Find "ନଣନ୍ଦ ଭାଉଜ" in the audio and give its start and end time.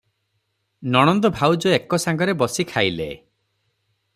0.95-1.75